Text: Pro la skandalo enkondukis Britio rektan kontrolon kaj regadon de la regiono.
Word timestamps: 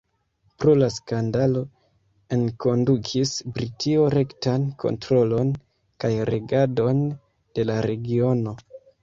Pro 0.61 0.71
la 0.83 0.85
skandalo 0.93 1.61
enkondukis 2.37 3.33
Britio 3.59 4.07
rektan 4.15 4.65
kontrolon 4.85 5.53
kaj 6.05 6.13
regadon 6.33 7.05
de 7.61 7.69
la 7.73 7.79
regiono. 7.91 8.57